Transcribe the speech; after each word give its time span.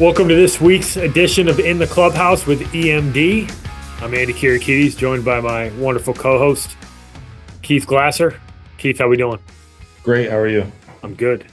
Welcome 0.00 0.28
to 0.28 0.36
this 0.36 0.60
week's 0.60 0.96
edition 0.96 1.48
of 1.48 1.58
In 1.58 1.78
the 1.78 1.86
Clubhouse 1.88 2.46
with 2.46 2.60
EMD. 2.72 3.52
I'm 4.00 4.14
Andy 4.14 4.32
Kirikides, 4.32 4.96
joined 4.96 5.24
by 5.24 5.40
my 5.40 5.70
wonderful 5.70 6.14
co-host 6.14 6.76
Keith 7.62 7.84
Glasser. 7.84 8.40
Keith, 8.76 8.98
how 8.98 9.06
are 9.06 9.08
we 9.08 9.16
doing? 9.16 9.40
Great. 10.04 10.30
How 10.30 10.36
are 10.36 10.46
you? 10.46 10.70
I'm 11.02 11.16
good. 11.16 11.46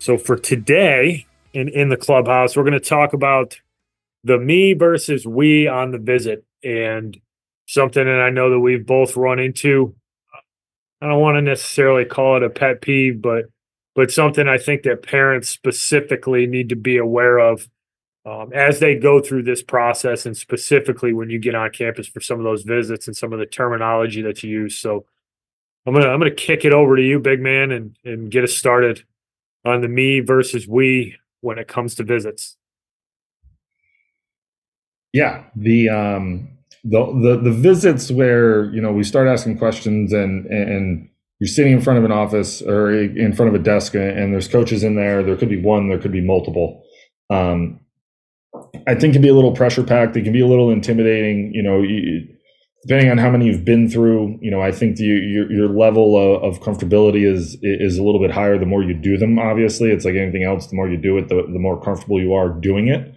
So 0.00 0.18
for 0.18 0.36
today 0.36 1.24
in 1.52 1.68
In 1.68 1.88
the 1.88 1.96
Clubhouse, 1.96 2.56
we're 2.56 2.64
going 2.64 2.72
to 2.72 2.80
talk 2.80 3.12
about 3.12 3.60
the 4.24 4.38
me 4.38 4.72
versus 4.72 5.24
we 5.24 5.68
on 5.68 5.92
the 5.92 5.98
visit 5.98 6.44
and 6.64 7.16
something 7.68 8.04
that 8.04 8.20
I 8.20 8.30
know 8.30 8.50
that 8.50 8.58
we've 8.58 8.84
both 8.84 9.16
run 9.16 9.38
into. 9.38 9.94
I 11.00 11.06
don't 11.06 11.20
want 11.20 11.36
to 11.36 11.42
necessarily 11.42 12.06
call 12.06 12.38
it 12.38 12.42
a 12.42 12.50
pet 12.50 12.80
peeve, 12.80 13.22
but 13.22 13.44
but 13.94 14.10
something 14.10 14.48
I 14.48 14.58
think 14.58 14.82
that 14.82 15.02
parents 15.02 15.48
specifically 15.48 16.46
need 16.46 16.68
to 16.70 16.76
be 16.76 16.96
aware 16.96 17.38
of 17.38 17.68
um, 18.24 18.52
as 18.52 18.78
they 18.78 18.94
go 18.94 19.20
through 19.20 19.42
this 19.42 19.62
process, 19.62 20.26
and 20.26 20.36
specifically 20.36 21.12
when 21.12 21.28
you 21.28 21.38
get 21.38 21.54
on 21.54 21.70
campus 21.70 22.06
for 22.06 22.20
some 22.20 22.38
of 22.38 22.44
those 22.44 22.62
visits 22.62 23.06
and 23.06 23.16
some 23.16 23.32
of 23.32 23.38
the 23.38 23.46
terminology 23.46 24.22
that 24.22 24.42
you 24.42 24.50
use. 24.50 24.76
So, 24.76 25.04
I'm 25.86 25.94
gonna 25.94 26.08
I'm 26.08 26.20
gonna 26.20 26.30
kick 26.30 26.64
it 26.64 26.72
over 26.72 26.96
to 26.96 27.02
you, 27.02 27.18
big 27.18 27.40
man, 27.40 27.72
and 27.72 27.96
and 28.04 28.30
get 28.30 28.44
us 28.44 28.52
started 28.52 29.04
on 29.64 29.80
the 29.80 29.88
me 29.88 30.20
versus 30.20 30.68
we 30.68 31.16
when 31.40 31.58
it 31.58 31.68
comes 31.68 31.96
to 31.96 32.04
visits. 32.04 32.56
Yeah, 35.12 35.44
the 35.56 35.88
um 35.88 36.48
the 36.84 37.04
the 37.06 37.40
the 37.42 37.52
visits 37.52 38.10
where 38.10 38.66
you 38.72 38.80
know 38.80 38.92
we 38.92 39.02
start 39.02 39.26
asking 39.26 39.58
questions 39.58 40.12
and 40.12 40.46
and 40.46 41.08
you're 41.42 41.48
sitting 41.48 41.72
in 41.72 41.80
front 41.80 41.98
of 41.98 42.04
an 42.04 42.12
office 42.12 42.62
or 42.62 42.92
in 42.94 43.32
front 43.32 43.52
of 43.52 43.60
a 43.60 43.64
desk 43.64 43.96
and 43.96 44.32
there's 44.32 44.46
coaches 44.46 44.84
in 44.84 44.94
there. 44.94 45.24
There 45.24 45.34
could 45.34 45.48
be 45.48 45.60
one 45.60 45.88
there 45.88 45.98
could 45.98 46.12
be 46.12 46.20
multiple. 46.20 46.84
Um, 47.30 47.80
i 48.86 48.94
think 48.94 49.12
can 49.12 49.22
be 49.22 49.28
a 49.28 49.34
little 49.34 49.50
pressure 49.50 49.82
packed. 49.82 50.16
It 50.16 50.22
can 50.22 50.32
be 50.32 50.40
a 50.40 50.46
little 50.46 50.70
intimidating 50.70 51.50
you 51.52 51.60
know 51.60 51.82
you, 51.82 52.28
depending 52.86 53.10
on 53.10 53.18
how 53.18 53.28
many 53.28 53.46
you've 53.46 53.64
been 53.64 53.90
through 53.90 54.38
you 54.40 54.52
know 54.52 54.60
i 54.60 54.70
think 54.70 54.98
the, 54.98 55.04
your, 55.04 55.50
your 55.50 55.68
level 55.68 56.16
of, 56.16 56.44
of, 56.44 56.60
comfortability 56.60 57.26
is 57.26 57.56
is 57.62 57.98
a 57.98 58.04
little 58.04 58.20
bit 58.20 58.30
higher 58.30 58.56
the 58.56 58.64
more 58.64 58.84
you 58.84 58.94
do 58.94 59.16
them 59.16 59.36
obviously. 59.40 59.90
It's 59.90 60.04
like 60.04 60.14
anything 60.14 60.44
else 60.44 60.68
the 60.68 60.76
more 60.76 60.88
you 60.88 60.96
do 60.96 61.18
it 61.18 61.26
the, 61.26 61.42
the 61.42 61.58
more 61.58 61.82
comfortable 61.82 62.20
you 62.20 62.34
are 62.34 62.50
doing 62.50 62.86
it. 62.86 63.12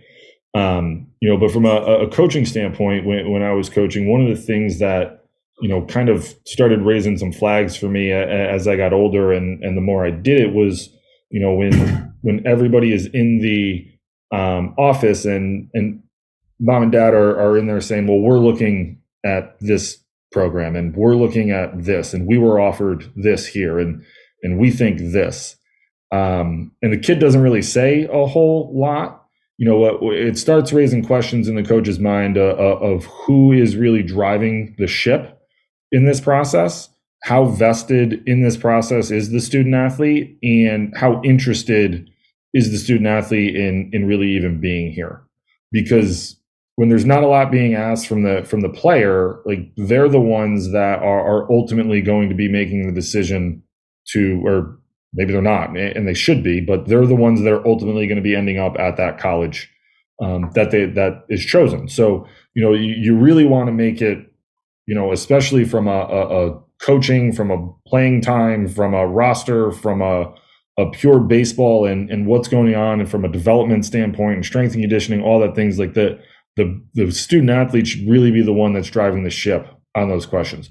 Um, 0.59 1.11
you 1.21 1.29
know 1.29 1.37
but 1.37 1.51
from 1.51 1.65
a, 1.67 1.75
a 1.75 2.09
coaching 2.09 2.45
standpoint 2.45 3.05
when, 3.05 3.29
when 3.29 3.43
i 3.43 3.51
was 3.51 3.69
coaching 3.69 4.09
one 4.09 4.21
of 4.21 4.35
the 4.35 4.41
things 4.41 4.79
that 4.79 5.24
you 5.61 5.69
know, 5.69 5.85
kind 5.85 6.09
of 6.09 6.35
started 6.45 6.81
raising 6.81 7.17
some 7.17 7.31
flags 7.31 7.75
for 7.75 7.87
me 7.87 8.11
as 8.11 8.67
I 8.67 8.75
got 8.75 8.93
older, 8.93 9.31
and 9.31 9.63
and 9.63 9.77
the 9.77 9.81
more 9.81 10.05
I 10.05 10.11
did 10.11 10.41
it 10.41 10.53
was, 10.53 10.89
you 11.29 11.39
know, 11.39 11.53
when 11.53 12.13
when 12.21 12.45
everybody 12.45 12.93
is 12.93 13.05
in 13.07 13.39
the 13.39 13.87
um, 14.31 14.73
office 14.77 15.25
and 15.25 15.69
and 15.73 16.01
mom 16.59 16.83
and 16.83 16.91
dad 16.91 17.13
are 17.13 17.39
are 17.39 17.57
in 17.57 17.67
there 17.67 17.81
saying, 17.81 18.07
well, 18.07 18.19
we're 18.19 18.39
looking 18.39 19.01
at 19.25 19.57
this 19.59 20.03
program 20.31 20.75
and 20.75 20.95
we're 20.95 21.15
looking 21.15 21.51
at 21.51 21.83
this, 21.83 22.13
and 22.13 22.27
we 22.27 22.37
were 22.37 22.59
offered 22.59 23.11
this 23.15 23.47
here, 23.47 23.79
and 23.79 24.03
and 24.43 24.59
we 24.59 24.71
think 24.71 24.99
this, 24.99 25.55
um, 26.11 26.71
and 26.81 26.91
the 26.91 26.97
kid 26.97 27.19
doesn't 27.19 27.41
really 27.41 27.61
say 27.61 28.07
a 28.11 28.25
whole 28.25 28.71
lot. 28.77 29.21
You 29.57 29.65
know, 29.65 30.11
it 30.11 30.37
starts 30.37 30.73
raising 30.73 31.05
questions 31.05 31.47
in 31.47 31.55
the 31.55 31.63
coach's 31.63 31.97
mind 31.97 32.37
uh, 32.37 32.55
uh, 32.59 32.77
of 32.81 33.05
who 33.05 33.53
is 33.53 33.77
really 33.77 34.03
driving 34.03 34.75
the 34.77 34.87
ship 34.87 35.31
in 35.91 36.05
this 36.05 36.19
process 36.19 36.89
how 37.25 37.45
vested 37.45 38.21
in 38.27 38.43
this 38.43 38.55
process 38.55 39.09
is 39.09 39.31
the 39.31 39.41
student 39.41 39.73
athlete 39.73 40.37
and 40.43 40.93
how 40.95 41.19
interested 41.23 42.07
is 42.53 42.69
the 42.69 42.77
student 42.77 43.07
athlete 43.07 43.55
in 43.55 43.89
in 43.93 44.05
really 44.05 44.29
even 44.29 44.61
being 44.61 44.91
here. 44.91 45.23
Because 45.71 46.39
when 46.75 46.87
there's 46.87 47.03
not 47.03 47.23
a 47.23 47.27
lot 47.27 47.51
being 47.51 47.73
asked 47.73 48.05
from 48.05 48.21
the 48.21 48.43
from 48.43 48.61
the 48.61 48.69
player 48.69 49.39
like 49.43 49.71
they're 49.75 50.07
the 50.07 50.21
ones 50.21 50.71
that 50.71 50.99
are, 50.99 51.19
are 51.19 51.51
ultimately 51.51 51.99
going 51.99 52.29
to 52.29 52.35
be 52.35 52.47
making 52.47 52.85
the 52.85 52.93
decision 52.93 53.63
to 54.05 54.39
or 54.45 54.77
maybe 55.13 55.33
they're 55.33 55.41
not 55.41 55.75
and 55.75 56.07
they 56.07 56.13
should 56.13 56.43
be 56.43 56.61
but 56.61 56.85
they're 56.85 57.07
the 57.07 57.15
ones 57.15 57.41
that 57.41 57.51
are 57.51 57.67
ultimately 57.67 58.05
going 58.05 58.17
to 58.17 58.21
be 58.21 58.35
ending 58.35 58.59
up 58.59 58.77
at 58.77 58.97
that 58.97 59.17
college 59.17 59.67
um, 60.21 60.51
that 60.53 60.71
they 60.71 60.85
that 60.85 61.25
is 61.29 61.43
chosen. 61.43 61.87
So 61.89 62.27
you 62.53 62.63
know 62.63 62.73
you, 62.73 62.93
you 62.93 63.17
really 63.17 63.45
want 63.45 63.67
to 63.67 63.73
make 63.73 64.01
it 64.01 64.31
you 64.87 64.95
know, 64.95 65.11
especially 65.11 65.65
from 65.65 65.87
a, 65.87 65.91
a, 65.91 66.47
a 66.47 66.59
coaching, 66.79 67.31
from 67.31 67.51
a 67.51 67.69
playing 67.87 68.21
time, 68.21 68.67
from 68.67 68.93
a 68.93 69.07
roster, 69.07 69.71
from 69.71 70.01
a 70.01 70.33
a 70.77 70.89
pure 70.91 71.19
baseball 71.19 71.85
and 71.85 72.09
and 72.09 72.27
what's 72.27 72.47
going 72.47 72.75
on, 72.75 72.99
and 72.99 73.09
from 73.09 73.25
a 73.25 73.29
development 73.29 73.85
standpoint 73.85 74.35
and 74.35 74.45
strength 74.45 74.73
and 74.73 74.83
conditioning, 74.83 75.21
all 75.21 75.39
that 75.39 75.55
things 75.55 75.79
like 75.79 75.93
that. 75.93 76.19
The 76.57 76.81
the 76.93 77.11
student 77.11 77.49
athlete 77.49 77.87
should 77.87 78.09
really 78.09 78.31
be 78.31 78.41
the 78.41 78.53
one 78.53 78.73
that's 78.73 78.89
driving 78.89 79.23
the 79.23 79.29
ship 79.29 79.67
on 79.95 80.09
those 80.09 80.25
questions. 80.25 80.69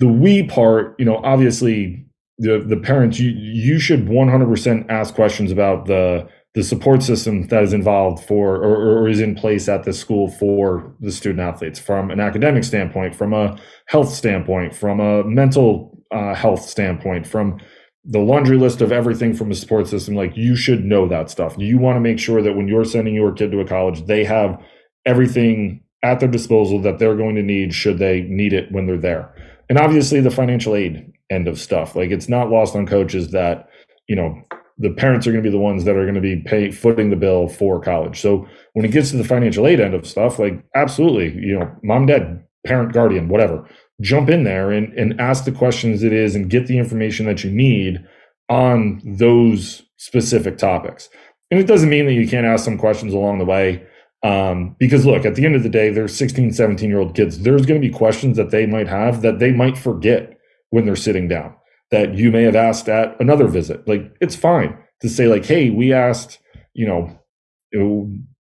The 0.00 0.08
we 0.08 0.42
part, 0.42 0.94
you 0.98 1.06
know, 1.06 1.16
obviously 1.18 2.06
the 2.38 2.62
the 2.66 2.76
parents 2.76 3.18
you 3.18 3.30
you 3.30 3.78
should 3.78 4.06
100% 4.06 4.90
ask 4.90 5.14
questions 5.14 5.50
about 5.50 5.86
the 5.86 6.28
the 6.56 6.64
support 6.64 7.02
system 7.02 7.46
that 7.48 7.62
is 7.62 7.74
involved 7.74 8.24
for 8.24 8.56
or, 8.56 9.02
or, 9.02 9.08
is 9.08 9.20
in 9.20 9.34
place 9.34 9.68
at 9.68 9.84
the 9.84 9.92
school 9.92 10.30
for 10.30 10.90
the 11.00 11.12
student 11.12 11.40
athletes 11.40 11.78
from 11.78 12.10
an 12.10 12.18
academic 12.18 12.64
standpoint 12.64 13.14
from 13.14 13.34
a 13.34 13.58
health 13.88 14.08
standpoint 14.08 14.74
from 14.74 14.98
a 14.98 15.22
mental 15.24 16.02
uh, 16.12 16.34
health 16.34 16.62
standpoint 16.62 17.26
from 17.26 17.60
the 18.06 18.20
laundry 18.20 18.56
list 18.56 18.80
of 18.80 18.90
everything 18.90 19.34
from 19.34 19.50
a 19.50 19.54
support 19.54 19.86
system. 19.86 20.14
Like 20.14 20.34
you 20.34 20.56
should 20.56 20.82
know 20.82 21.06
that 21.08 21.28
stuff. 21.28 21.54
You 21.58 21.76
want 21.76 21.96
to 21.96 22.00
make 22.00 22.18
sure 22.18 22.40
that 22.40 22.56
when 22.56 22.68
you're 22.68 22.86
sending 22.86 23.14
your 23.14 23.32
kid 23.32 23.50
to 23.50 23.60
a 23.60 23.66
college 23.66 24.06
they 24.06 24.24
have 24.24 24.58
everything 25.04 25.82
at 26.02 26.20
their 26.20 26.28
disposal 26.28 26.80
that 26.80 26.98
they're 26.98 27.16
going 27.16 27.34
to 27.34 27.42
need 27.42 27.74
should 27.74 27.98
they 27.98 28.22
need 28.22 28.54
it 28.54 28.72
when 28.72 28.86
they're 28.86 28.96
there. 28.96 29.30
And 29.68 29.78
obviously 29.78 30.22
the 30.22 30.30
financial 30.30 30.74
aid 30.74 31.12
end 31.28 31.48
of 31.48 31.60
stuff. 31.60 31.94
Like 31.94 32.10
it's 32.10 32.30
not 32.30 32.48
lost 32.48 32.74
on 32.74 32.86
coaches 32.86 33.32
that 33.32 33.68
you 34.08 34.16
know 34.16 34.42
the 34.78 34.90
parents 34.90 35.26
are 35.26 35.32
going 35.32 35.42
to 35.42 35.48
be 35.48 35.52
the 35.52 35.62
ones 35.62 35.84
that 35.84 35.96
are 35.96 36.04
going 36.04 36.14
to 36.14 36.20
be 36.20 36.36
pay, 36.36 36.70
footing 36.70 37.10
the 37.10 37.16
bill 37.16 37.48
for 37.48 37.80
college. 37.80 38.20
So 38.20 38.46
when 38.74 38.84
it 38.84 38.90
gets 38.90 39.10
to 39.10 39.16
the 39.16 39.24
financial 39.24 39.66
aid 39.66 39.80
end 39.80 39.94
of 39.94 40.06
stuff, 40.06 40.38
like 40.38 40.62
absolutely, 40.74 41.32
you 41.34 41.58
know, 41.58 41.70
mom, 41.82 42.06
dad, 42.06 42.44
parent, 42.66 42.92
guardian, 42.92 43.28
whatever, 43.28 43.66
jump 44.00 44.28
in 44.28 44.44
there 44.44 44.70
and, 44.70 44.92
and 44.94 45.18
ask 45.20 45.44
the 45.44 45.52
questions 45.52 46.02
it 46.02 46.12
is 46.12 46.34
and 46.34 46.50
get 46.50 46.66
the 46.66 46.78
information 46.78 47.24
that 47.26 47.42
you 47.42 47.50
need 47.50 48.04
on 48.48 49.00
those 49.04 49.82
specific 49.96 50.58
topics. 50.58 51.08
And 51.50 51.58
it 51.58 51.66
doesn't 51.66 51.88
mean 51.88 52.06
that 52.06 52.12
you 52.12 52.28
can't 52.28 52.46
ask 52.46 52.64
some 52.64 52.78
questions 52.78 53.14
along 53.14 53.38
the 53.38 53.44
way. 53.44 53.86
Um, 54.22 54.76
because 54.78 55.06
look, 55.06 55.24
at 55.24 55.36
the 55.36 55.46
end 55.46 55.54
of 55.54 55.62
the 55.62 55.68
day, 55.68 55.90
they're 55.90 56.08
16, 56.08 56.52
17 56.52 56.88
year 56.88 56.98
old 56.98 57.14
kids. 57.14 57.38
There's 57.38 57.64
going 57.64 57.80
to 57.80 57.88
be 57.88 57.92
questions 57.92 58.36
that 58.36 58.50
they 58.50 58.66
might 58.66 58.88
have 58.88 59.22
that 59.22 59.38
they 59.38 59.52
might 59.52 59.78
forget 59.78 60.38
when 60.70 60.84
they're 60.84 60.96
sitting 60.96 61.28
down 61.28 61.54
that 61.96 62.14
you 62.14 62.30
may 62.30 62.42
have 62.42 62.56
asked 62.56 62.88
at 62.88 63.18
another 63.20 63.48
visit. 63.48 63.86
Like 63.88 64.14
it's 64.20 64.36
fine 64.36 64.76
to 65.00 65.08
say 65.08 65.28
like, 65.28 65.46
hey, 65.46 65.70
we 65.70 65.92
asked, 65.92 66.38
you 66.74 66.86
know, 66.86 67.18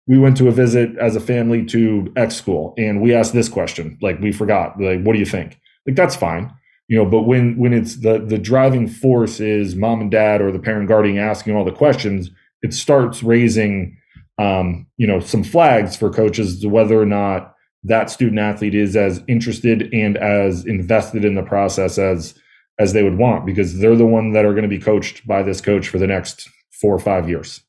we 0.06 0.18
went 0.18 0.36
to 0.38 0.48
a 0.48 0.52
visit 0.52 0.96
as 0.98 1.14
a 1.14 1.20
family 1.20 1.64
to 1.66 2.12
X 2.16 2.34
school 2.34 2.74
and 2.76 3.00
we 3.00 3.14
asked 3.14 3.32
this 3.32 3.48
question. 3.48 3.96
Like 4.02 4.20
we 4.20 4.32
forgot. 4.32 4.80
Like, 4.80 5.02
what 5.02 5.12
do 5.12 5.18
you 5.20 5.26
think? 5.26 5.58
Like 5.86 5.96
that's 5.96 6.16
fine. 6.16 6.52
You 6.88 6.98
know, 6.98 7.06
but 7.06 7.22
when 7.22 7.56
when 7.56 7.72
it's 7.72 7.96
the 7.96 8.18
the 8.18 8.38
driving 8.38 8.88
force 8.88 9.40
is 9.40 9.74
mom 9.74 10.00
and 10.00 10.10
dad 10.10 10.42
or 10.42 10.52
the 10.52 10.58
parent 10.58 10.88
guardian 10.88 11.18
asking 11.18 11.56
all 11.56 11.64
the 11.64 11.72
questions, 11.72 12.30
it 12.62 12.74
starts 12.74 13.22
raising 13.22 13.96
um, 14.38 14.86
you 14.96 15.06
know, 15.06 15.20
some 15.20 15.44
flags 15.44 15.96
for 15.96 16.10
coaches 16.10 16.60
to 16.60 16.68
whether 16.68 17.00
or 17.00 17.06
not 17.06 17.54
that 17.84 18.10
student 18.10 18.40
athlete 18.40 18.74
is 18.74 18.96
as 18.96 19.22
interested 19.28 19.88
and 19.92 20.16
as 20.16 20.64
invested 20.66 21.24
in 21.24 21.36
the 21.36 21.42
process 21.42 21.98
as 21.98 22.34
as 22.78 22.92
they 22.92 23.02
would 23.02 23.18
want 23.18 23.46
because 23.46 23.78
they're 23.78 23.96
the 23.96 24.06
one 24.06 24.32
that 24.32 24.44
are 24.44 24.52
going 24.52 24.62
to 24.62 24.68
be 24.68 24.78
coached 24.78 25.26
by 25.26 25.42
this 25.42 25.60
coach 25.60 25.88
for 25.88 25.98
the 25.98 26.06
next 26.06 26.48
four 26.72 26.94
or 26.94 26.98
five 26.98 27.28
years. 27.28 27.60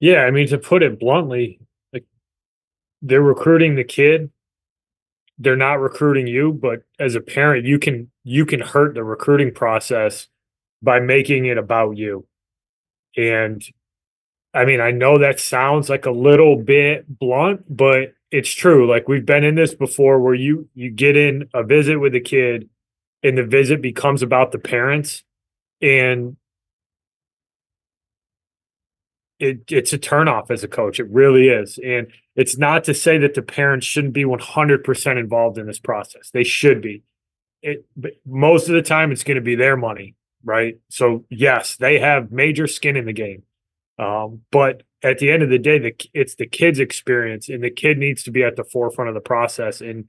Yeah, 0.00 0.20
I 0.20 0.30
mean 0.30 0.46
to 0.48 0.58
put 0.58 0.82
it 0.82 1.00
bluntly, 1.00 1.60
like 1.92 2.04
they're 3.02 3.20
recruiting 3.20 3.74
the 3.74 3.84
kid. 3.84 4.30
They're 5.40 5.56
not 5.56 5.80
recruiting 5.80 6.26
you, 6.26 6.52
but 6.52 6.82
as 6.98 7.14
a 7.14 7.20
parent, 7.20 7.64
you 7.64 7.78
can 7.78 8.10
you 8.24 8.46
can 8.46 8.60
hurt 8.60 8.94
the 8.94 9.04
recruiting 9.04 9.52
process 9.52 10.26
by 10.82 11.00
making 11.00 11.46
it 11.46 11.58
about 11.58 11.96
you. 11.96 12.26
And 13.16 13.62
I 14.54 14.64
mean, 14.64 14.80
I 14.80 14.90
know 14.90 15.18
that 15.18 15.40
sounds 15.40 15.88
like 15.88 16.06
a 16.06 16.10
little 16.10 16.56
bit 16.56 17.06
blunt, 17.08 17.64
but 17.68 18.14
it's 18.30 18.52
true. 18.52 18.88
Like 18.88 19.08
we've 19.08 19.26
been 19.26 19.44
in 19.44 19.54
this 19.54 19.74
before 19.74 20.20
where 20.20 20.34
you 20.34 20.68
you 20.74 20.90
get 20.90 21.16
in 21.16 21.48
a 21.54 21.62
visit 21.62 21.98
with 21.98 22.14
a 22.14 22.20
kid 22.20 22.68
and 23.22 23.38
the 23.38 23.44
visit 23.44 23.82
becomes 23.82 24.22
about 24.22 24.52
the 24.52 24.58
parents 24.58 25.24
and 25.80 26.36
it, 29.38 29.60
it's 29.70 29.92
a 29.92 29.98
turnoff 29.98 30.50
as 30.50 30.64
a 30.64 30.68
coach. 30.68 30.98
It 30.98 31.08
really 31.10 31.48
is. 31.48 31.78
And 31.84 32.08
it's 32.34 32.58
not 32.58 32.84
to 32.84 32.94
say 32.94 33.18
that 33.18 33.34
the 33.34 33.42
parents 33.42 33.86
shouldn't 33.86 34.12
be 34.12 34.24
100% 34.24 35.18
involved 35.18 35.58
in 35.58 35.66
this 35.66 35.78
process. 35.78 36.30
They 36.32 36.44
should 36.44 36.82
be. 36.82 37.02
It, 37.62 37.86
but 37.96 38.12
most 38.26 38.68
of 38.68 38.74
the 38.74 38.82
time, 38.82 39.12
it's 39.12 39.24
going 39.24 39.36
to 39.36 39.40
be 39.40 39.54
their 39.54 39.76
money, 39.76 40.14
right? 40.44 40.78
So, 40.90 41.24
yes, 41.30 41.76
they 41.76 41.98
have 41.98 42.30
major 42.30 42.66
skin 42.66 42.96
in 42.96 43.06
the 43.06 43.12
game. 43.12 43.42
Um, 43.98 44.42
but 44.50 44.82
at 45.02 45.18
the 45.18 45.30
end 45.30 45.42
of 45.42 45.50
the 45.50 45.58
day, 45.58 45.78
the, 45.78 45.94
it's 46.14 46.34
the 46.36 46.46
kid's 46.46 46.78
experience, 46.78 47.48
and 47.48 47.62
the 47.62 47.70
kid 47.70 47.98
needs 47.98 48.22
to 48.24 48.30
be 48.30 48.42
at 48.42 48.56
the 48.56 48.64
forefront 48.64 49.08
of 49.08 49.14
the 49.14 49.20
process. 49.20 49.80
And 49.80 50.06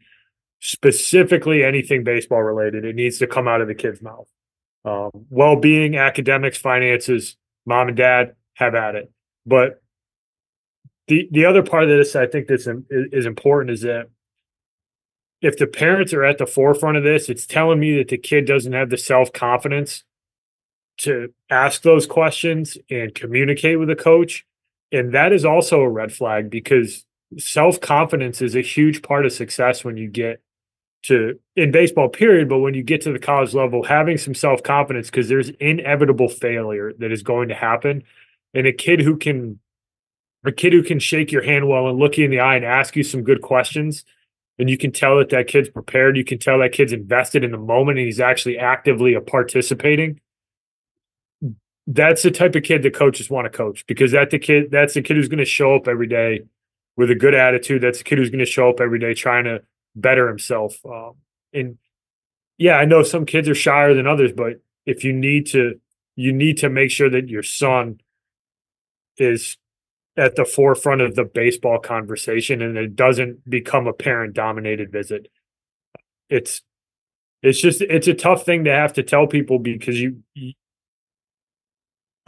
specifically 0.61 1.63
anything 1.63 2.03
baseball 2.03 2.43
related, 2.43 2.85
it 2.85 2.95
needs 2.95 3.19
to 3.19 3.27
come 3.27 3.47
out 3.47 3.61
of 3.61 3.67
the 3.67 3.75
kid's 3.75 4.01
mouth. 4.01 4.27
Um, 4.85 5.11
well 5.29 5.55
being, 5.55 5.95
academics, 5.95 6.57
finances, 6.57 7.35
mom 7.65 7.89
and 7.89 7.97
dad, 7.97 8.35
have 8.55 8.75
at 8.75 8.95
it. 8.95 9.11
But 9.45 9.81
the 11.07 11.27
the 11.31 11.45
other 11.45 11.63
part 11.63 11.83
of 11.83 11.89
this 11.89 12.15
I 12.15 12.27
think 12.27 12.47
that's 12.47 12.67
is 12.89 13.25
important 13.25 13.71
is 13.71 13.81
that 13.81 14.09
if 15.41 15.57
the 15.57 15.67
parents 15.67 16.13
are 16.13 16.23
at 16.23 16.37
the 16.37 16.45
forefront 16.45 16.97
of 16.97 17.03
this, 17.03 17.29
it's 17.29 17.45
telling 17.45 17.79
me 17.79 17.97
that 17.97 18.09
the 18.09 18.17
kid 18.17 18.45
doesn't 18.45 18.73
have 18.73 18.89
the 18.89 18.97
self 18.97 19.31
confidence 19.33 20.03
to 20.99 21.33
ask 21.49 21.81
those 21.81 22.05
questions 22.05 22.77
and 22.89 23.15
communicate 23.15 23.79
with 23.79 23.89
a 23.89 23.95
coach. 23.95 24.45
And 24.91 25.13
that 25.13 25.33
is 25.33 25.45
also 25.45 25.81
a 25.81 25.89
red 25.89 26.11
flag 26.11 26.49
because 26.49 27.05
self 27.37 27.79
confidence 27.79 28.41
is 28.41 28.55
a 28.55 28.61
huge 28.61 29.01
part 29.01 29.25
of 29.25 29.31
success 29.31 29.83
when 29.83 29.97
you 29.97 30.09
get 30.09 30.41
to 31.01 31.39
in 31.55 31.71
baseball 31.71 32.09
period 32.09 32.49
but 32.49 32.59
when 32.59 32.73
you 32.73 32.83
get 32.83 33.01
to 33.01 33.13
the 33.13 33.19
college 33.19 33.53
level 33.53 33.83
having 33.83 34.17
some 34.17 34.33
self 34.33 34.61
confidence 34.63 35.09
because 35.09 35.29
there's 35.29 35.49
inevitable 35.61 36.27
failure 36.27 36.91
that 36.97 37.11
is 37.11 37.23
going 37.23 37.47
to 37.47 37.55
happen 37.55 38.03
and 38.53 38.67
a 38.67 38.73
kid 38.73 38.99
who 38.99 39.15
can 39.15 39.59
a 40.43 40.51
kid 40.51 40.73
who 40.73 40.83
can 40.83 40.99
shake 40.99 41.31
your 41.31 41.43
hand 41.43 41.69
well 41.69 41.87
and 41.87 41.99
look 41.99 42.17
you 42.17 42.25
in 42.25 42.31
the 42.31 42.39
eye 42.39 42.55
and 42.55 42.65
ask 42.65 42.97
you 42.97 43.03
some 43.03 43.23
good 43.23 43.41
questions 43.41 44.03
and 44.57 44.69
you 44.69 44.77
can 44.77 44.91
tell 44.91 45.17
that 45.19 45.29
that 45.29 45.47
kid's 45.47 45.69
prepared 45.69 46.17
you 46.17 46.25
can 46.25 46.37
tell 46.37 46.59
that 46.59 46.73
kid's 46.73 46.91
invested 46.91 47.45
in 47.45 47.51
the 47.51 47.57
moment 47.57 47.97
and 47.97 48.05
he's 48.05 48.19
actually 48.19 48.57
actively 48.57 49.17
participating 49.21 50.19
that's 51.91 52.23
the 52.23 52.31
type 52.31 52.55
of 52.55 52.63
kid 52.63 52.83
that 52.83 52.93
coaches 52.93 53.29
want 53.29 53.45
to 53.45 53.49
coach 53.49 53.85
because 53.87 54.11
that 54.11 54.29
the 54.29 54.39
kid 54.39 54.71
that's 54.71 54.93
the 54.93 55.01
kid 55.01 55.17
who's 55.17 55.27
going 55.27 55.39
to 55.39 55.45
show 55.45 55.75
up 55.75 55.87
every 55.87 56.07
day 56.07 56.41
with 56.95 57.09
a 57.09 57.15
good 57.15 57.33
attitude. 57.33 57.81
That's 57.81 57.97
the 57.97 58.03
kid 58.03 58.17
who's 58.17 58.29
going 58.29 58.39
to 58.39 58.45
show 58.45 58.69
up 58.69 58.79
every 58.79 58.99
day 58.99 59.13
trying 59.13 59.45
to 59.45 59.61
better 59.95 60.27
himself 60.27 60.77
um, 60.85 61.13
and 61.51 61.77
yeah 62.57 62.75
i 62.75 62.85
know 62.85 63.01
some 63.01 63.25
kids 63.25 63.49
are 63.49 63.55
shyer 63.55 63.95
than 63.95 64.05
others 64.05 64.31
but 64.31 64.61
if 64.85 65.03
you 65.03 65.11
need 65.11 65.47
to 65.47 65.79
you 66.15 66.31
need 66.31 66.57
to 66.57 66.69
make 66.69 66.91
sure 66.91 67.09
that 67.09 67.27
your 67.27 67.41
son 67.41 67.99
is 69.17 69.57
at 70.19 70.35
the 70.35 70.43
forefront 70.43 70.99
of 70.99 71.15
the 71.15 71.23
baseball 71.23 71.79
conversation 71.79 72.61
and 72.61 72.77
it 72.77 72.93
doesn't 72.95 73.49
become 73.49 73.87
a 73.87 73.93
parent 73.93 74.33
dominated 74.33 74.91
visit. 74.91 75.29
It's 76.29 76.61
it's 77.41 77.61
just 77.61 77.81
it's 77.81 78.07
a 78.07 78.13
tough 78.13 78.43
thing 78.43 78.65
to 78.65 78.71
have 78.71 78.93
to 78.93 79.03
tell 79.03 79.27
people 79.27 79.59
because 79.59 79.99
you, 79.99 80.21
you 80.33 80.53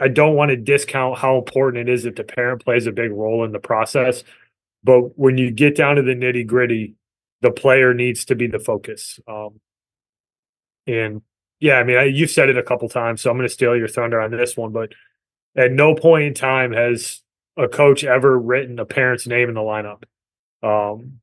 I 0.02 0.08
don't 0.08 0.34
want 0.34 0.50
to 0.50 0.56
discount 0.56 1.18
how 1.18 1.38
important 1.38 1.88
it 1.88 1.92
is 1.92 2.02
that 2.02 2.16
the 2.16 2.24
parent 2.24 2.64
plays 2.64 2.86
a 2.86 2.92
big 2.92 3.12
role 3.12 3.44
in 3.44 3.52
the 3.52 3.60
process 3.60 4.24
but 4.84 5.16
when 5.18 5.38
you 5.38 5.50
get 5.50 5.76
down 5.76 5.96
to 5.96 6.02
the 6.02 6.14
nitty 6.14 6.46
gritty 6.46 6.94
the 7.40 7.50
player 7.50 7.94
needs 7.94 8.24
to 8.26 8.34
be 8.34 8.46
the 8.46 8.58
focus 8.58 9.20
um, 9.28 9.60
and 10.86 11.22
yeah 11.60 11.74
i 11.74 11.84
mean 11.84 11.96
I, 11.96 12.04
you've 12.04 12.30
said 12.30 12.48
it 12.48 12.58
a 12.58 12.62
couple 12.62 12.88
times 12.88 13.22
so 13.22 13.30
i'm 13.30 13.36
going 13.36 13.48
to 13.48 13.54
steal 13.54 13.76
your 13.76 13.88
thunder 13.88 14.20
on 14.20 14.30
this 14.30 14.56
one 14.56 14.72
but 14.72 14.92
at 15.56 15.72
no 15.72 15.94
point 15.94 16.24
in 16.24 16.34
time 16.34 16.72
has 16.72 17.22
a 17.56 17.68
coach 17.68 18.04
ever 18.04 18.38
written 18.38 18.78
a 18.78 18.84
parent's 18.84 19.26
name 19.26 19.48
in 19.48 19.54
the 19.54 19.60
lineup. 19.60 20.04
Um, 20.62 21.20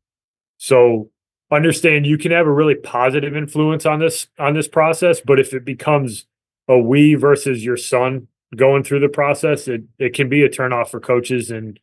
so 0.58 1.10
understand 1.52 2.06
you 2.06 2.18
can 2.18 2.32
have 2.32 2.46
a 2.46 2.52
really 2.52 2.76
positive 2.76 3.36
influence 3.36 3.86
on 3.86 4.00
this 4.00 4.28
on 4.38 4.54
this 4.54 4.68
process, 4.68 5.22
but 5.22 5.40
if 5.40 5.54
it 5.54 5.66
becomes 5.66 6.26
a 6.68 6.78
we 6.78 7.16
versus 7.16 7.66
your 7.66 7.78
son 7.78 8.28
going 8.56 8.84
through 8.84 9.00
the 9.00 9.10
process, 9.10 9.68
it 9.68 9.84
it 9.98 10.14
can 10.14 10.30
be 10.30 10.44
a 10.44 10.50
turnoff 10.50 10.90
for 10.90 11.00
coaches 11.00 11.52
and 11.52 11.80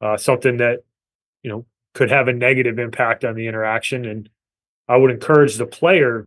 uh, 0.00 0.16
something 0.16 0.58
that 0.58 0.80
you 1.42 1.50
know 1.50 1.66
could 1.94 2.10
have 2.10 2.28
a 2.28 2.32
negative 2.32 2.78
impact 2.78 3.24
on 3.24 3.34
the 3.34 3.46
interaction. 3.46 4.04
And 4.04 4.28
I 4.88 4.96
would 4.96 5.10
encourage 5.10 5.56
the 5.56 5.66
player 5.66 6.26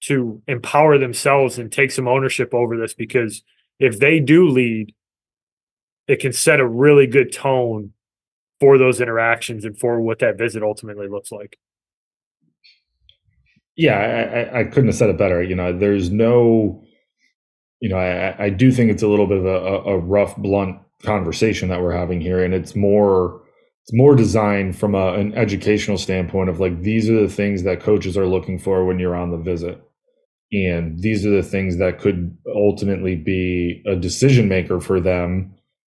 to 0.00 0.42
empower 0.46 0.98
themselves 0.98 1.58
and 1.58 1.70
take 1.70 1.90
some 1.90 2.08
ownership 2.08 2.54
over 2.54 2.76
this 2.76 2.94
because 2.94 3.42
if 3.78 3.98
they 3.98 4.20
do 4.20 4.48
lead, 4.48 4.94
it 6.06 6.20
can 6.20 6.32
set 6.32 6.60
a 6.60 6.66
really 6.66 7.06
good 7.06 7.32
tone 7.32 7.92
for 8.60 8.78
those 8.78 9.00
interactions 9.00 9.64
and 9.64 9.78
for 9.78 10.00
what 10.00 10.18
that 10.20 10.38
visit 10.38 10.62
ultimately 10.62 11.08
looks 11.08 11.30
like. 11.30 11.58
Yeah, 13.76 14.50
I, 14.52 14.60
I 14.60 14.64
couldn't 14.64 14.86
have 14.86 14.96
said 14.96 15.10
it 15.10 15.18
better. 15.18 15.42
You 15.42 15.54
know, 15.54 15.76
there's 15.76 16.10
no, 16.10 16.82
you 17.80 17.88
know, 17.88 17.96
I, 17.96 18.44
I 18.46 18.50
do 18.50 18.72
think 18.72 18.90
it's 18.90 19.02
a 19.02 19.08
little 19.08 19.26
bit 19.26 19.38
of 19.38 19.46
a, 19.46 19.90
a 19.90 19.98
rough, 19.98 20.36
blunt 20.36 20.78
conversation 21.02 21.68
that 21.68 21.80
we're 21.80 21.92
having 21.92 22.20
here, 22.20 22.42
and 22.42 22.52
it's 22.54 22.74
more 22.74 23.42
it's 23.88 23.94
more 23.94 24.14
designed 24.14 24.76
from 24.78 24.94
a, 24.94 25.14
an 25.14 25.32
educational 25.34 25.96
standpoint 25.96 26.50
of 26.50 26.60
like 26.60 26.82
these 26.82 27.08
are 27.08 27.20
the 27.20 27.28
things 27.28 27.62
that 27.62 27.80
coaches 27.80 28.18
are 28.18 28.26
looking 28.26 28.58
for 28.58 28.84
when 28.84 28.98
you're 28.98 29.16
on 29.16 29.30
the 29.30 29.38
visit 29.38 29.82
and 30.52 31.00
these 31.00 31.26
are 31.26 31.30
the 31.30 31.42
things 31.42 31.78
that 31.78 31.98
could 31.98 32.36
ultimately 32.54 33.14
be 33.14 33.82
a 33.86 33.96
decision 33.96 34.48
maker 34.48 34.78
for 34.78 35.00
them 35.00 35.54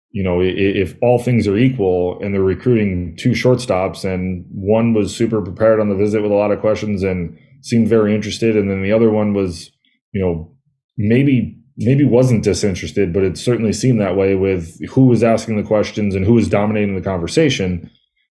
you 0.10 0.24
know 0.24 0.42
if 0.42 0.96
all 1.04 1.20
things 1.20 1.48
are 1.48 1.58
equal 1.58 2.20
and 2.22 2.34
they're 2.34 2.42
recruiting 2.42 3.16
two 3.16 3.32
shortstops 3.32 4.04
and 4.04 4.44
one 4.50 4.94
was 4.94 5.16
super 5.16 5.42
prepared 5.42 5.80
on 5.80 5.90
the 5.90 5.96
visit 5.96 6.22
with 6.22 6.32
a 6.32 6.36
lot 6.36 6.52
of 6.52 6.60
questions 6.60 7.04
and 7.04 7.38
seemed 7.62 7.88
very 7.88 8.16
interested 8.16 8.58
and 8.58 8.72
then 8.72 8.82
the 8.82 8.92
other 8.92 9.12
one 9.12 9.34
was 9.34 9.72
you 10.14 10.22
know 10.22 10.52
maybe 10.98 11.60
maybe 11.78 12.04
wasn't 12.04 12.44
disinterested 12.44 13.12
but 13.12 13.24
it 13.24 13.38
certainly 13.38 13.74
seemed 13.74 14.00
that 14.00 14.16
way 14.16 14.36
with 14.36 14.80
who 14.90 15.06
was 15.06 15.24
asking 15.24 15.58
the 15.58 15.64
questions 15.64 16.16
and 16.16 16.26
who 16.26 16.34
was 16.34 16.48
dominating 16.48 16.96
the 16.96 17.02
conversation. 17.02 17.90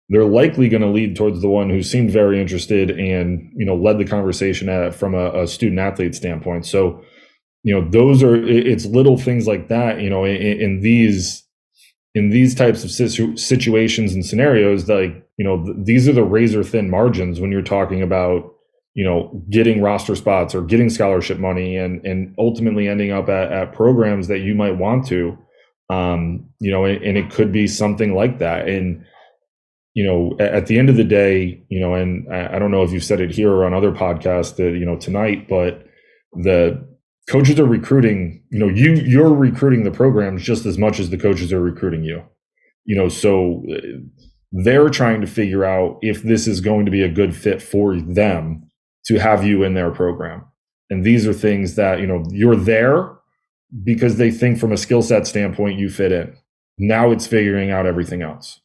They're 0.08 0.24
likely 0.24 0.68
going 0.68 0.82
to 0.82 0.88
lead 0.88 1.14
towards 1.14 1.40
the 1.40 1.48
one 1.48 1.70
who 1.70 1.84
seemed 1.84 2.10
very 2.10 2.40
interested 2.40 2.90
and 2.90 3.50
you 3.56 3.64
know 3.64 3.76
led 3.76 3.98
the 3.98 4.04
conversation 4.04 4.68
at, 4.68 4.94
from 4.94 5.14
a, 5.14 5.42
a 5.42 5.46
student 5.46 5.78
athlete 5.78 6.14
standpoint. 6.14 6.66
So 6.66 7.02
you 7.62 7.74
know 7.74 7.88
those 7.88 8.22
are 8.22 8.36
it's 8.36 8.86
little 8.86 9.16
things 9.18 9.46
like 9.46 9.68
that 9.68 10.00
you 10.00 10.10
know 10.10 10.24
in, 10.24 10.36
in 10.36 10.80
these 10.80 11.46
in 12.14 12.30
these 12.30 12.54
types 12.54 12.84
of 12.84 12.90
situ- 12.90 13.36
situations 13.36 14.12
and 14.14 14.24
scenarios 14.24 14.88
like 14.88 15.26
you 15.36 15.44
know 15.44 15.64
th- 15.64 15.76
these 15.84 16.08
are 16.08 16.12
the 16.12 16.24
razor 16.24 16.64
thin 16.64 16.90
margins 16.90 17.40
when 17.40 17.52
you're 17.52 17.62
talking 17.62 18.02
about 18.02 18.54
you 18.94 19.04
know 19.04 19.42
getting 19.50 19.80
roster 19.80 20.16
spots 20.16 20.54
or 20.54 20.62
getting 20.62 20.90
scholarship 20.90 21.38
money 21.38 21.76
and 21.76 22.04
and 22.04 22.34
ultimately 22.38 22.88
ending 22.88 23.12
up 23.12 23.28
at, 23.28 23.52
at 23.52 23.72
programs 23.72 24.28
that 24.28 24.40
you 24.40 24.54
might 24.54 24.76
want 24.76 25.06
to 25.06 25.36
um 25.90 26.48
you 26.60 26.70
know 26.70 26.84
and, 26.84 27.02
and 27.02 27.16
it 27.16 27.30
could 27.30 27.52
be 27.52 27.66
something 27.66 28.14
like 28.14 28.38
that 28.38 28.68
and 28.68 29.04
you 29.94 30.04
know, 30.04 30.36
at 30.38 30.66
the 30.66 30.78
end 30.78 30.88
of 30.88 30.96
the 30.96 31.04
day, 31.04 31.62
you 31.68 31.80
know, 31.80 31.94
and 31.94 32.32
I 32.32 32.58
don't 32.58 32.70
know 32.70 32.82
if 32.82 32.92
you've 32.92 33.04
said 33.04 33.20
it 33.20 33.30
here 33.30 33.52
or 33.52 33.64
on 33.64 33.74
other 33.74 33.90
podcasts 33.90 34.56
that, 34.56 34.78
you 34.78 34.84
know, 34.84 34.96
tonight, 34.96 35.48
but 35.48 35.84
the 36.32 36.86
coaches 37.28 37.58
are 37.58 37.66
recruiting, 37.66 38.42
you 38.50 38.58
know, 38.58 38.68
you 38.68 38.94
you're 38.94 39.34
recruiting 39.34 39.82
the 39.82 39.90
programs 39.90 40.42
just 40.42 40.64
as 40.64 40.78
much 40.78 41.00
as 41.00 41.10
the 41.10 41.18
coaches 41.18 41.52
are 41.52 41.60
recruiting 41.60 42.04
you. 42.04 42.22
You 42.84 42.96
know, 42.96 43.08
so 43.08 43.64
uh, 43.70 43.98
they're 44.52 44.90
trying 44.90 45.20
to 45.22 45.26
figure 45.26 45.64
out 45.64 45.98
if 46.02 46.22
this 46.22 46.46
is 46.46 46.60
going 46.60 46.84
to 46.84 46.90
be 46.90 47.02
a 47.02 47.08
good 47.08 47.34
fit 47.34 47.60
for 47.60 47.96
them 47.96 48.69
to 49.06 49.18
have 49.18 49.44
you 49.44 49.64
in 49.64 49.74
their 49.74 49.90
program. 49.90 50.44
And 50.90 51.04
these 51.04 51.26
are 51.26 51.32
things 51.32 51.76
that, 51.76 52.00
you 52.00 52.06
know, 52.06 52.24
you're 52.30 52.56
there 52.56 53.16
because 53.84 54.16
they 54.16 54.30
think 54.30 54.58
from 54.58 54.72
a 54.72 54.76
skill 54.76 55.02
set 55.02 55.26
standpoint 55.26 55.78
you 55.78 55.88
fit 55.88 56.12
in. 56.12 56.36
Now 56.78 57.10
it's 57.10 57.26
figuring 57.26 57.70
out 57.70 57.86
everything 57.86 58.22
else 58.22 58.60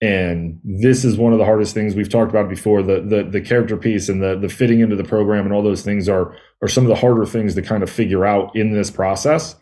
and 0.00 0.60
this 0.64 1.04
is 1.04 1.16
one 1.16 1.32
of 1.32 1.38
the 1.38 1.44
hardest 1.44 1.72
things 1.72 1.94
we've 1.94 2.10
talked 2.10 2.30
about 2.30 2.48
before 2.48 2.82
the 2.82 3.00
the, 3.00 3.24
the 3.24 3.40
character 3.40 3.76
piece 3.76 4.08
and 4.08 4.22
the 4.22 4.36
the 4.36 4.48
fitting 4.48 4.80
into 4.80 4.96
the 4.96 5.04
program 5.04 5.44
and 5.44 5.54
all 5.54 5.62
those 5.62 5.82
things 5.82 6.08
are 6.08 6.36
are 6.62 6.68
some 6.68 6.84
of 6.84 6.88
the 6.88 6.96
harder 6.96 7.24
things 7.24 7.54
to 7.54 7.62
kind 7.62 7.82
of 7.82 7.90
figure 7.90 8.24
out 8.24 8.54
in 8.56 8.72
this 8.72 8.90
process 8.90 9.56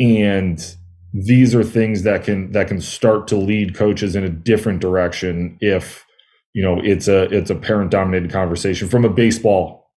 and 0.00 0.76
these 1.12 1.54
are 1.54 1.64
things 1.64 2.02
that 2.02 2.24
can 2.24 2.50
that 2.52 2.68
can 2.68 2.80
start 2.80 3.28
to 3.28 3.36
lead 3.36 3.74
coaches 3.74 4.16
in 4.16 4.24
a 4.24 4.28
different 4.28 4.80
direction 4.80 5.58
if 5.60 6.05
you 6.56 6.62
know 6.62 6.80
it's 6.82 7.06
a 7.06 7.24
it's 7.24 7.50
a 7.50 7.54
parent 7.54 7.90
dominated 7.90 8.30
conversation 8.32 8.88
from 8.88 9.04
a 9.04 9.10
baseball 9.10 9.92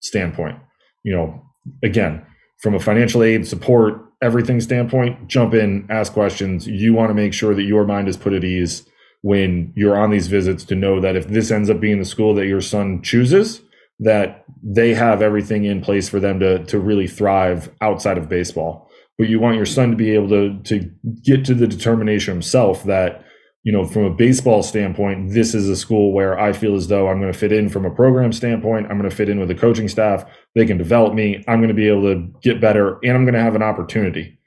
standpoint. 0.00 0.58
You 1.04 1.16
know 1.16 1.42
again 1.82 2.24
from 2.60 2.74
a 2.74 2.78
financial 2.78 3.22
aid 3.22 3.46
support 3.46 4.02
everything 4.22 4.60
standpoint 4.60 5.26
jump 5.26 5.54
in 5.54 5.86
ask 5.88 6.12
questions. 6.12 6.66
You 6.66 6.92
want 6.92 7.08
to 7.08 7.14
make 7.14 7.32
sure 7.32 7.54
that 7.54 7.62
your 7.62 7.86
mind 7.86 8.08
is 8.08 8.18
put 8.18 8.34
at 8.34 8.44
ease 8.44 8.86
when 9.22 9.72
you're 9.74 9.96
on 9.96 10.10
these 10.10 10.26
visits 10.26 10.64
to 10.64 10.74
know 10.74 11.00
that 11.00 11.16
if 11.16 11.28
this 11.28 11.50
ends 11.50 11.70
up 11.70 11.80
being 11.80 11.98
the 11.98 12.04
school 12.04 12.34
that 12.34 12.46
your 12.46 12.60
son 12.60 13.00
chooses 13.00 13.62
that 13.98 14.44
they 14.62 14.92
have 14.92 15.22
everything 15.22 15.64
in 15.64 15.80
place 15.80 16.10
for 16.10 16.20
them 16.20 16.38
to 16.40 16.62
to 16.66 16.78
really 16.78 17.08
thrive 17.08 17.72
outside 17.80 18.18
of 18.18 18.28
baseball. 18.28 18.90
But 19.16 19.30
you 19.30 19.40
want 19.40 19.56
your 19.56 19.64
son 19.64 19.92
to 19.92 19.96
be 19.96 20.10
able 20.10 20.28
to 20.28 20.60
to 20.64 20.90
get 21.24 21.46
to 21.46 21.54
the 21.54 21.66
determination 21.66 22.34
himself 22.34 22.84
that 22.84 23.24
you 23.66 23.72
know 23.72 23.84
from 23.84 24.04
a 24.04 24.14
baseball 24.14 24.62
standpoint 24.62 25.32
this 25.32 25.52
is 25.52 25.68
a 25.68 25.74
school 25.74 26.12
where 26.12 26.38
i 26.38 26.52
feel 26.52 26.76
as 26.76 26.86
though 26.86 27.08
i'm 27.08 27.20
going 27.20 27.32
to 27.32 27.38
fit 27.38 27.50
in 27.50 27.68
from 27.68 27.84
a 27.84 27.90
program 27.90 28.32
standpoint. 28.32 28.86
I'm 28.88 28.96
going 28.96 29.10
to 29.10 29.14
fit 29.14 29.28
in 29.28 29.40
with 29.40 29.48
the 29.48 29.54
coaching 29.54 29.88
staff. 29.88 30.24
They 30.54 30.64
can 30.64 30.78
develop 30.78 31.14
me. 31.14 31.44
I'm 31.48 31.58
going 31.58 31.68
to 31.68 31.74
be 31.74 31.88
able 31.88 32.02
to 32.02 32.32
get 32.40 32.60
better 32.60 32.98
and 33.02 33.12
i'm 33.12 33.24
going 33.24 33.34
to 33.34 33.40
have 33.40 33.56
an 33.56 33.62
opportunity. 33.62 34.38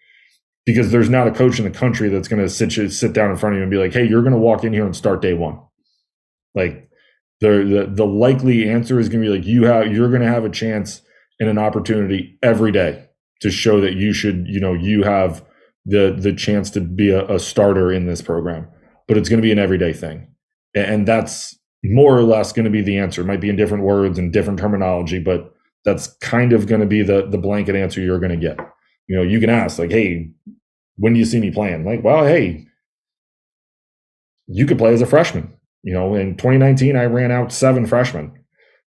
Because 0.66 0.92
there's 0.92 1.10
not 1.10 1.28
a 1.28 1.32
coach 1.32 1.58
in 1.58 1.66
the 1.66 1.72
country 1.72 2.10
that's 2.10 2.28
going 2.28 2.42
to 2.42 2.50
sit 2.50 2.78
you, 2.78 2.90
sit 2.90 3.14
down 3.14 3.32
in 3.32 3.38
front 3.38 3.56
of 3.56 3.58
you 3.58 3.64
and 3.64 3.72
be 3.72 3.78
like 3.78 3.94
hey 3.94 4.08
you're 4.08 4.22
going 4.22 4.34
to 4.34 4.40
walk 4.40 4.64
in 4.64 4.74
here 4.74 4.86
and 4.86 4.96
start 4.96 5.22
day 5.22 5.34
one. 5.34 5.60
Like 6.56 6.90
the 7.42 7.50
the, 7.50 7.92
the 7.94 8.06
likely 8.06 8.70
answer 8.70 9.00
is 9.00 9.10
going 9.10 9.24
to 9.24 9.30
be 9.30 9.38
like 9.38 9.46
you 9.46 9.66
have 9.66 9.92
you're 9.92 10.10
going 10.10 10.22
to 10.22 10.28
have 10.28 10.46
a 10.46 10.50
chance 10.50 11.02
and 11.40 11.50
an 11.50 11.58
opportunity 11.58 12.38
every 12.42 12.72
day 12.72 13.06
to 13.42 13.50
show 13.50 13.80
that 13.82 13.94
you 13.94 14.12
should, 14.14 14.46
you 14.48 14.60
know, 14.60 14.74
you 14.74 15.04
have 15.04 15.46
the 15.86 16.16
the 16.18 16.34
chance 16.34 16.70
to 16.72 16.82
be 16.82 17.10
a, 17.10 17.26
a 17.28 17.40
starter 17.40 17.92
in 17.92 18.06
this 18.06 18.22
program. 18.22 18.68
But 19.10 19.18
it's 19.18 19.28
going 19.28 19.40
to 19.40 19.46
be 19.46 19.52
an 19.52 19.60
everyday 19.60 19.92
thing, 19.92 20.30
and 20.74 21.06
that's 21.06 21.60
more 21.84 22.18
or 22.18 22.24
less 22.24 22.54
going 22.54 22.64
to 22.66 22.72
be 22.72 22.82
the 22.82 22.98
answer. 22.98 23.22
It 23.22 23.26
might 23.26 23.42
be 23.42 23.50
in 23.50 23.58
different 23.58 23.84
words 23.84 24.18
and 24.18 24.32
different 24.32 24.60
terminology, 24.60 25.20
but 25.20 25.54
that's 25.84 26.08
kind 26.22 26.54
of 26.54 26.68
going 26.68 26.80
to 26.80 26.88
be 26.88 27.04
the 27.04 27.28
the 27.28 27.38
blanket 27.38 27.76
answer 27.76 28.00
you're 28.00 28.20
going 28.20 28.40
to 28.40 28.48
get. 28.48 28.58
You 29.08 29.18
know, 29.18 29.24
you 29.24 29.42
can 29.42 29.50
ask 29.50 29.80
like, 29.80 29.92
"Hey, 29.92 30.32
when 30.96 31.14
do 31.14 31.20
you 31.20 31.26
see 31.26 31.42
me 31.42 31.52
playing?" 31.52 31.84
Like, 31.84 32.04
well, 32.04 32.24
hey, 32.24 32.68
you 34.48 34.66
could 34.66 34.78
play 34.78 34.94
as 34.94 35.02
a 35.02 35.06
freshman. 35.06 35.54
You 35.84 35.94
know, 35.94 36.16
in 36.16 36.38
2019, 36.38 36.96
I 36.96 37.06
ran 37.06 37.32
out 37.32 37.52
seven 37.52 37.88
freshmen. 37.88 38.34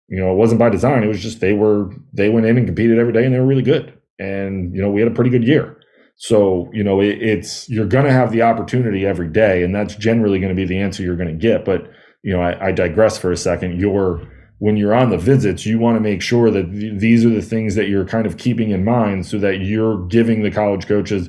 You 0.08 0.20
know, 0.20 0.32
it 0.32 0.36
wasn't 0.36 0.60
by 0.60 0.70
design. 0.70 1.02
It 1.02 1.08
was 1.08 1.20
just 1.22 1.40
they 1.40 1.52
were 1.52 1.92
they 2.14 2.30
went 2.30 2.46
in 2.46 2.56
and 2.56 2.66
competed 2.66 2.98
every 2.98 3.12
day, 3.12 3.24
and 3.26 3.34
they 3.34 3.40
were 3.40 3.46
really 3.46 3.62
good 3.62 3.98
and 4.22 4.74
you 4.74 4.80
know 4.80 4.90
we 4.90 5.00
had 5.00 5.10
a 5.10 5.14
pretty 5.14 5.30
good 5.30 5.44
year 5.46 5.80
so 6.16 6.70
you 6.72 6.84
know 6.84 7.00
it, 7.00 7.20
it's 7.20 7.68
you're 7.68 7.86
going 7.86 8.04
to 8.04 8.12
have 8.12 8.32
the 8.32 8.42
opportunity 8.42 9.06
every 9.06 9.28
day 9.28 9.62
and 9.62 9.74
that's 9.74 9.94
generally 9.96 10.38
going 10.38 10.54
to 10.54 10.60
be 10.60 10.66
the 10.66 10.78
answer 10.78 11.02
you're 11.02 11.16
going 11.16 11.28
to 11.28 11.34
get. 11.34 11.64
But 11.64 11.90
you 12.22 12.32
know 12.32 12.40
I, 12.40 12.68
I, 12.68 12.72
digress 12.72 13.18
for 13.18 13.32
a 13.32 13.36
second. 13.36 13.80
You're 13.80 14.26
when 14.62 14.76
you're 14.76 14.94
on 14.94 15.10
the 15.10 15.18
visits 15.18 15.66
you 15.66 15.76
want 15.76 15.96
to 15.96 16.00
make 16.00 16.22
sure 16.22 16.48
that 16.48 16.70
th- 16.70 17.00
these 17.00 17.24
are 17.24 17.30
the 17.30 17.42
things 17.42 17.74
that 17.74 17.88
you're 17.88 18.04
kind 18.04 18.26
of 18.26 18.36
keeping 18.36 18.70
in 18.70 18.84
mind 18.84 19.26
so 19.26 19.36
that 19.36 19.58
you're 19.58 20.06
giving 20.06 20.44
the 20.44 20.52
college 20.52 20.86
coaches 20.86 21.28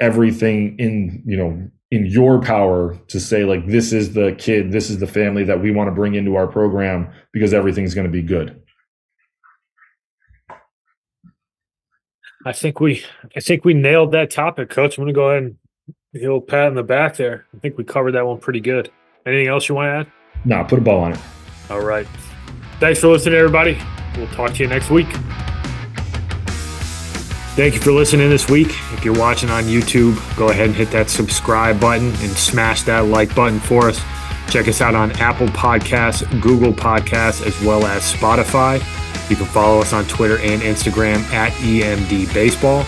everything 0.00 0.76
in 0.76 1.22
you 1.24 1.36
know 1.36 1.70
in 1.92 2.04
your 2.06 2.40
power 2.40 2.98
to 3.06 3.20
say 3.20 3.44
like 3.44 3.64
this 3.68 3.92
is 3.92 4.14
the 4.14 4.34
kid 4.38 4.72
this 4.72 4.90
is 4.90 4.98
the 4.98 5.06
family 5.06 5.44
that 5.44 5.62
we 5.62 5.70
want 5.70 5.86
to 5.86 5.94
bring 5.94 6.16
into 6.16 6.34
our 6.34 6.48
program 6.48 7.08
because 7.32 7.54
everything's 7.54 7.94
going 7.94 8.08
to 8.08 8.12
be 8.12 8.22
good 8.22 8.60
I 12.44 12.52
think 12.52 12.78
we, 12.78 13.04
I 13.34 13.40
think 13.40 13.64
we 13.64 13.72
nailed 13.72 14.12
that 14.12 14.30
topic, 14.30 14.68
Coach. 14.68 14.98
I'm 14.98 15.04
going 15.04 15.14
to 15.14 15.18
go 15.18 15.30
ahead 15.30 15.42
and 15.44 15.56
the 16.12 16.26
old 16.26 16.46
pat 16.46 16.68
in 16.68 16.74
the 16.74 16.82
back 16.82 17.16
there. 17.16 17.46
I 17.54 17.58
think 17.58 17.78
we 17.78 17.84
covered 17.84 18.12
that 18.12 18.26
one 18.26 18.38
pretty 18.38 18.60
good. 18.60 18.90
Anything 19.26 19.48
else 19.48 19.68
you 19.68 19.74
want 19.74 19.86
to 19.86 20.10
add? 20.10 20.12
No, 20.44 20.62
put 20.64 20.78
a 20.78 20.82
ball 20.82 21.00
on 21.00 21.12
it. 21.12 21.20
All 21.70 21.80
right. 21.80 22.06
Thanks 22.80 23.00
for 23.00 23.08
listening, 23.08 23.36
everybody. 23.36 23.78
We'll 24.16 24.26
talk 24.28 24.52
to 24.52 24.62
you 24.62 24.68
next 24.68 24.90
week. 24.90 25.08
Thank 27.56 27.74
you 27.74 27.80
for 27.80 27.92
listening 27.92 28.28
this 28.28 28.50
week. 28.50 28.68
If 28.92 29.04
you're 29.04 29.18
watching 29.18 29.48
on 29.48 29.64
YouTube, 29.64 30.16
go 30.36 30.50
ahead 30.50 30.66
and 30.66 30.74
hit 30.74 30.90
that 30.90 31.08
subscribe 31.08 31.80
button 31.80 32.08
and 32.08 32.32
smash 32.32 32.82
that 32.82 33.06
like 33.06 33.34
button 33.34 33.60
for 33.60 33.88
us. 33.88 34.00
Check 34.50 34.68
us 34.68 34.80
out 34.80 34.94
on 34.94 35.12
Apple 35.12 35.46
Podcasts, 35.48 36.28
Google 36.42 36.72
Podcasts, 36.72 37.46
as 37.46 37.58
well 37.62 37.86
as 37.86 38.12
Spotify. 38.12 38.82
You 39.28 39.36
can 39.36 39.46
follow 39.46 39.80
us 39.80 39.92
on 39.92 40.04
Twitter 40.04 40.38
and 40.38 40.62
Instagram 40.62 41.18
at 41.32 41.52
EMD 41.54 42.32
Baseball. 42.34 42.80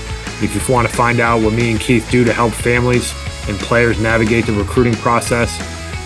If 0.43 0.55
you 0.55 0.73
want 0.73 0.89
to 0.89 0.95
find 0.95 1.21
out 1.21 1.43
what 1.43 1.55
me 1.55 1.71
and 1.71 1.81
Keith 1.81 2.07
do 2.11 2.25
to 2.25 2.33
help 2.33 2.53
families 2.53 3.15
and 3.49 3.59
players 3.59 3.99
navigate 3.99 4.47
the 4.47 4.53
recruiting 4.53 4.95
process, 4.95 5.57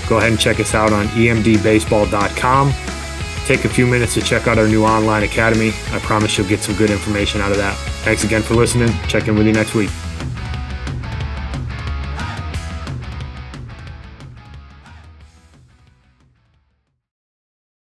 go 0.09 0.19
ahead 0.19 0.31
and 0.31 0.41
check 0.41 0.61
us 0.61 0.75
out 0.75 0.93
on 0.93 1.07
emdbaseball.com. 1.09 2.73
Take 3.47 3.65
a 3.65 3.69
few 3.69 3.87
minutes 3.87 4.15
to 4.15 4.21
check 4.21 4.47
out 4.47 4.59
our 4.59 4.69
new 4.69 4.85
online 4.85 5.25
academy. 5.25 5.73
I 5.91 5.99
promise 6.01 6.39
you'll 6.39 6.49
get 6.49 6.61
some 6.61 6.77
good 6.77 6.91
information 6.91 7.41
out 7.41 7.51
of 7.51 7.57
that. 7.57 7.77
Thanks 8.05 8.23
again 8.23 8.43
for 8.43 8.55
listening. 8.55 8.91
Check 9.09 9.27
in 9.27 9.37
with 9.37 9.47
you 9.47 9.53
next 9.53 9.75
week. 9.75 9.91